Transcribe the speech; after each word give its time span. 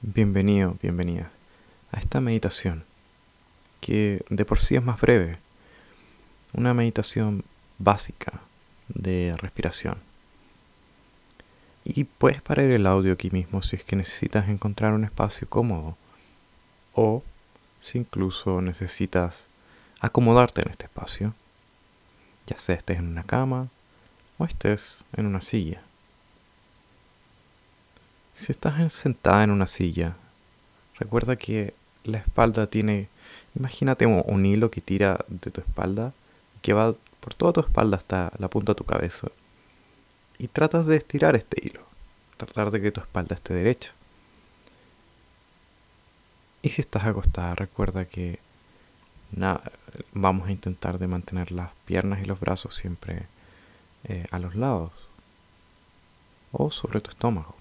Bienvenido, 0.00 0.76
bienvenida 0.80 1.28
a 1.90 1.98
esta 1.98 2.20
meditación 2.20 2.84
que 3.80 4.24
de 4.30 4.44
por 4.44 4.60
sí 4.60 4.76
es 4.76 4.82
más 4.84 5.00
breve. 5.00 5.38
Una 6.52 6.72
meditación 6.72 7.42
básica 7.78 8.40
de 8.86 9.34
respiración. 9.38 9.98
Y 11.84 12.04
puedes 12.04 12.40
parar 12.40 12.66
el 12.66 12.86
audio 12.86 13.12
aquí 13.12 13.30
mismo 13.30 13.60
si 13.60 13.74
es 13.74 13.82
que 13.82 13.96
necesitas 13.96 14.48
encontrar 14.48 14.92
un 14.92 15.02
espacio 15.02 15.48
cómodo 15.48 15.96
o 16.94 17.24
si 17.80 17.98
incluso 17.98 18.62
necesitas 18.62 19.48
acomodarte 19.98 20.62
en 20.62 20.70
este 20.70 20.84
espacio, 20.84 21.34
ya 22.46 22.56
sea 22.60 22.76
estés 22.76 22.98
en 22.98 23.08
una 23.08 23.24
cama 23.24 23.66
o 24.38 24.44
estés 24.44 25.04
en 25.16 25.26
una 25.26 25.40
silla. 25.40 25.82
Si 28.38 28.52
estás 28.52 28.92
sentada 28.92 29.42
en 29.42 29.50
una 29.50 29.66
silla, 29.66 30.14
recuerda 30.96 31.34
que 31.34 31.74
la 32.04 32.18
espalda 32.18 32.68
tiene, 32.68 33.08
imagínate 33.56 34.06
un, 34.06 34.46
hilo 34.46 34.70
que 34.70 34.80
tira 34.80 35.24
de 35.26 35.50
tu 35.50 35.60
espalda, 35.60 36.12
que 36.62 36.72
va 36.72 36.94
por 37.18 37.34
toda 37.34 37.54
tu 37.54 37.60
espalda 37.62 37.96
hasta 37.96 38.30
la 38.38 38.46
punta 38.46 38.72
de 38.72 38.76
tu 38.76 38.84
cabeza. 38.84 39.26
Y 40.38 40.46
tratas 40.46 40.86
de 40.86 40.96
estirar 40.96 41.34
este 41.34 41.66
hilo, 41.66 41.80
tratar 42.36 42.70
de 42.70 42.80
que 42.80 42.92
tu 42.92 43.00
espalda 43.00 43.34
esté 43.34 43.54
derecha. 43.54 43.90
Y 46.62 46.68
si 46.68 46.80
estás 46.80 47.06
acostada, 47.06 47.56
recuerda 47.56 48.04
que 48.04 48.38
vamos 50.12 50.46
a 50.46 50.52
intentar 50.52 51.00
de 51.00 51.08
mantener 51.08 51.50
las 51.50 51.70
piernas 51.86 52.20
y 52.22 52.24
los 52.24 52.38
brazos 52.38 52.76
siempre 52.76 53.26
eh, 54.04 54.26
a 54.30 54.38
los 54.38 54.54
lados 54.54 54.92
o 56.52 56.70
sobre 56.70 57.00
tu 57.00 57.10
estómago. 57.10 57.58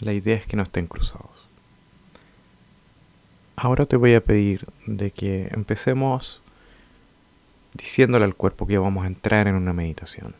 La 0.00 0.14
idea 0.14 0.36
es 0.36 0.46
que 0.46 0.56
no 0.56 0.62
estén 0.62 0.86
cruzados. 0.86 1.46
Ahora 3.54 3.84
te 3.84 3.96
voy 3.96 4.14
a 4.14 4.24
pedir 4.24 4.66
de 4.86 5.10
que 5.10 5.48
empecemos 5.52 6.42
diciéndole 7.74 8.24
al 8.24 8.34
cuerpo 8.34 8.66
que 8.66 8.78
vamos 8.78 9.04
a 9.04 9.08
entrar 9.08 9.46
en 9.46 9.54
una 9.54 9.74
meditación. 9.74 10.34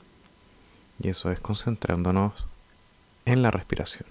Y 0.98 1.08
eso 1.08 1.30
es 1.30 1.40
concentrándonos 1.40 2.46
en 3.26 3.42
la 3.42 3.50
respiración. 3.50 4.08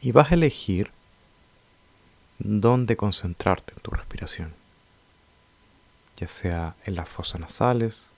Y 0.00 0.12
vas 0.12 0.30
a 0.30 0.34
elegir 0.34 0.90
dónde 2.38 2.96
concentrarte 2.96 3.74
en 3.74 3.82
tu 3.82 3.90
respiración. 3.90 4.54
Ya 6.16 6.28
sea 6.28 6.74
en 6.86 6.94
las 6.94 7.08
fosas 7.08 7.40
nasales, 7.40 8.08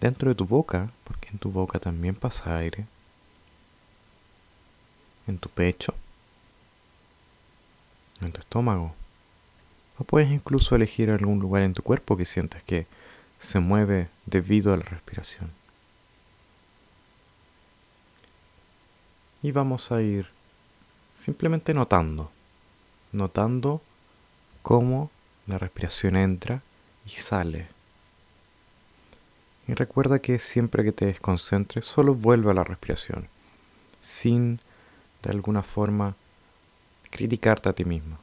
dentro 0.00 0.28
de 0.28 0.34
tu 0.34 0.46
boca, 0.46 0.90
porque 1.04 1.28
en 1.28 1.38
tu 1.38 1.50
boca 1.50 1.78
también 1.78 2.14
pasa 2.14 2.56
aire, 2.56 2.86
en 5.26 5.38
tu 5.38 5.48
pecho, 5.48 5.94
en 8.20 8.32
tu 8.32 8.40
estómago. 8.40 8.94
O 9.98 10.04
puedes 10.04 10.30
incluso 10.30 10.76
elegir 10.76 11.10
algún 11.10 11.40
lugar 11.40 11.62
en 11.62 11.74
tu 11.74 11.82
cuerpo 11.82 12.16
que 12.16 12.24
sientas 12.24 12.62
que 12.62 12.86
se 13.38 13.60
mueve 13.60 14.08
debido 14.26 14.72
a 14.72 14.76
la 14.76 14.84
respiración. 14.84 15.50
Y 19.42 19.52
vamos 19.52 19.92
a 19.92 20.02
ir 20.02 20.28
simplemente 21.16 21.74
notando, 21.74 22.30
notando 23.12 23.80
cómo 24.62 25.10
la 25.46 25.58
respiración 25.58 26.16
entra 26.16 26.62
y 27.06 27.10
sale 27.10 27.77
y 29.68 29.74
recuerda 29.74 30.18
que 30.18 30.38
siempre 30.38 30.82
que 30.82 30.92
te 30.92 31.04
desconcentres, 31.04 31.84
solo 31.84 32.14
vuelve 32.14 32.50
a 32.50 32.54
la 32.54 32.64
respiración, 32.64 33.28
sin 34.00 34.60
de 35.22 35.30
alguna 35.30 35.62
forma 35.62 36.16
criticarte 37.10 37.68
a 37.68 37.74
ti 37.74 37.84
mismo. 37.84 38.18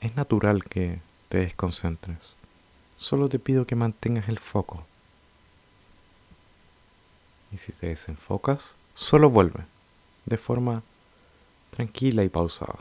Es 0.00 0.16
natural 0.16 0.64
que 0.64 0.98
te 1.28 1.38
desconcentres. 1.38 2.18
Solo 2.96 3.28
te 3.28 3.38
pido 3.38 3.66
que 3.66 3.76
mantengas 3.76 4.30
el 4.30 4.38
foco. 4.38 4.80
Y 7.52 7.58
si 7.58 7.72
te 7.72 7.88
desenfocas, 7.88 8.76
solo 8.94 9.28
vuelve, 9.28 9.64
de 10.24 10.38
forma 10.38 10.82
tranquila 11.70 12.24
y 12.24 12.30
pausada. 12.30 12.78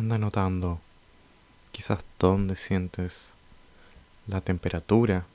Anda 0.00 0.16
notando 0.16 0.80
quizás 1.72 2.02
dónde 2.18 2.56
sientes 2.56 3.34
la 4.28 4.40
temperatura. 4.40 5.26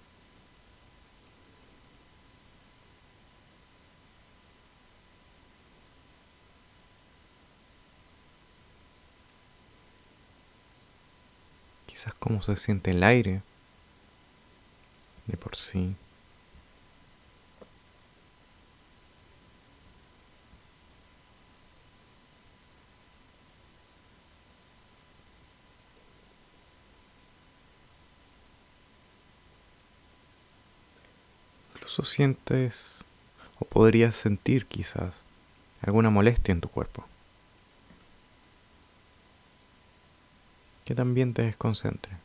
Quizás 11.85 12.15
cómo 12.15 12.41
se 12.41 12.55
siente 12.55 12.89
el 12.89 13.03
aire 13.03 13.43
de 15.27 15.37
por 15.37 15.55
sí. 15.55 15.95
Sientes 32.03 33.03
o 33.59 33.65
podrías 33.65 34.15
sentir 34.15 34.65
quizás 34.65 35.23
alguna 35.81 36.09
molestia 36.09 36.51
en 36.51 36.61
tu 36.61 36.69
cuerpo. 36.69 37.05
Que 40.83 40.95
también 40.95 41.33
te 41.33 41.43
desconcentre. 41.43 42.17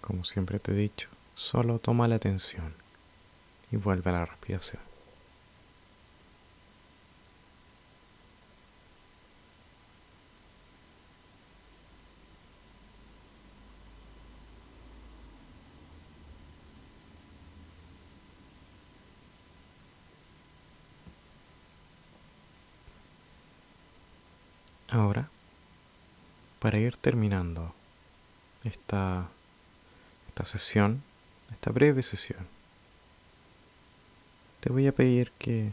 Como 0.00 0.24
siempre 0.24 0.58
te 0.58 0.72
he 0.72 0.74
dicho, 0.74 1.08
solo 1.34 1.78
toma 1.78 2.08
la 2.08 2.16
atención 2.16 2.74
y 3.70 3.76
vuelve 3.76 4.10
a 4.10 4.14
la 4.14 4.26
respiración. 4.26 4.93
Ahora, 24.94 25.28
para 26.60 26.78
ir 26.78 26.96
terminando 26.96 27.74
esta, 28.62 29.28
esta 30.28 30.44
sesión, 30.44 31.02
esta 31.50 31.72
breve 31.72 32.00
sesión, 32.04 32.46
te 34.60 34.70
voy 34.70 34.86
a 34.86 34.92
pedir 34.92 35.32
que 35.32 35.72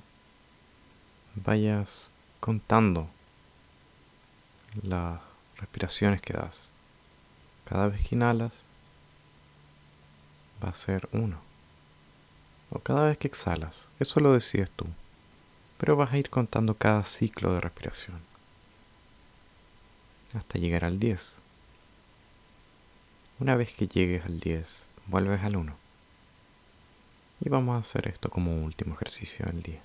vayas 1.36 2.10
contando 2.40 3.10
las 4.82 5.22
respiraciones 5.58 6.20
que 6.20 6.34
das. 6.34 6.72
Cada 7.66 7.90
vez 7.90 8.02
que 8.02 8.16
inhalas 8.16 8.64
va 10.66 10.70
a 10.70 10.74
ser 10.74 11.08
uno. 11.12 11.40
O 12.72 12.80
cada 12.80 13.04
vez 13.04 13.20
que 13.20 13.28
exhalas. 13.28 13.88
Eso 14.00 14.20
lo 14.20 14.34
decides 14.34 14.72
tú. 14.72 14.88
Pero 15.78 15.96
vas 15.96 16.12
a 16.12 16.18
ir 16.18 16.32
contando 16.32 16.74
cada 16.74 17.04
ciclo 17.04 17.54
de 17.54 17.62
respiración 17.62 18.31
hasta 20.36 20.60
llegar 20.60 20.86
al 20.86 21.00
10. 21.00 21.38
Una 23.40 23.56
vez 23.56 23.74
que 23.74 23.88
llegues 23.88 24.26
al 24.26 24.40
10, 24.40 24.86
vuelves 25.08 25.42
al 25.44 25.56
1. 25.56 25.76
Y 27.42 27.50
vamos 27.50 27.76
a 27.76 27.80
hacer 27.80 28.08
esto 28.08 28.30
como 28.30 28.64
último 28.64 28.94
ejercicio 28.96 29.46
del 29.46 29.64
día. 29.64 29.82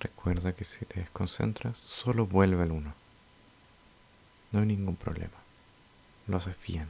Recuerda 0.00 0.52
que 0.52 0.64
si 0.64 0.84
te 0.84 1.00
desconcentras, 1.00 1.76
solo 1.76 2.26
vuelve 2.26 2.62
al 2.62 2.72
1. 2.72 2.94
No 4.52 4.60
hay 4.60 4.66
ningún 4.66 4.96
problema. 4.96 5.36
lo 6.26 6.36
haces 6.36 6.56
bien. 6.66 6.88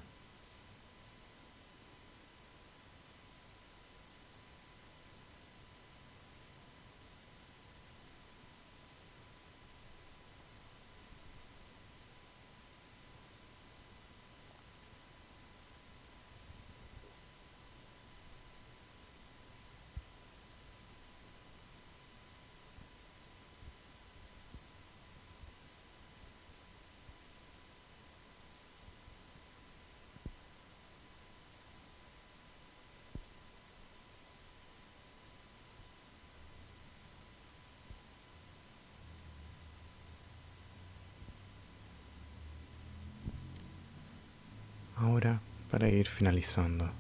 Ahora, 45.01 45.41
para 45.71 45.89
ir 45.89 46.09
finalizando, 46.09 46.91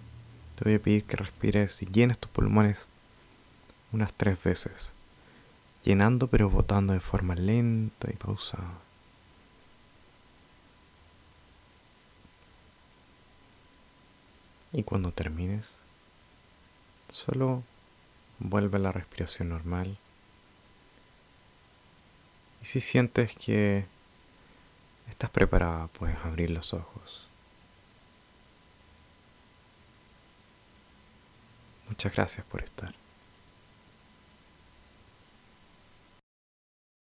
te 0.57 0.65
voy 0.65 0.75
a 0.75 0.79
pedir 0.79 1.05
que 1.05 1.17
respires 1.17 1.83
y 1.83 1.87
llenes 1.87 2.19
tus 2.19 2.31
pulmones 2.31 2.89
unas 3.93 4.13
tres 4.13 4.43
veces, 4.43 4.93
llenando 5.85 6.27
pero 6.27 6.51
botando 6.51 6.93
de 6.93 7.01
forma 7.01 7.35
lenta 7.35 8.11
y 8.11 8.17
pausada. 8.17 8.75
Y 14.73 14.83
cuando 14.83 15.13
termines, 15.13 15.81
solo 17.09 17.63
vuelve 18.39 18.77
a 18.77 18.81
la 18.81 18.93
respiración 18.93 19.49
normal. 19.49 19.97
Y 22.61 22.67
si 22.67 22.81
sientes 22.81 23.35
que 23.35 23.87
estás 25.09 25.31
preparada, 25.31 25.87
puedes 25.89 26.17
abrir 26.25 26.51
los 26.51 26.75
ojos. 26.75 27.28
Muchas 31.99 32.15
gracias 32.15 32.47
por 32.47 32.63
estar. 32.63 32.95